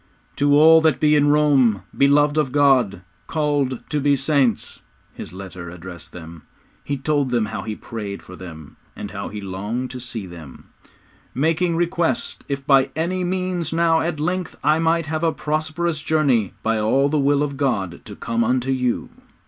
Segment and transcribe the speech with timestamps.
[0.35, 4.81] 'To all that be in Rome, beloved of God, called to be saints,'
[5.13, 6.15] his letter was addressed.
[6.83, 10.69] He told them how he prayed for them, and how he longed to see them
[11.35, 16.53] '_Making request, if by any means now at length I might have a prosperous journey
[16.63, 19.09] by the will of God to come unto you.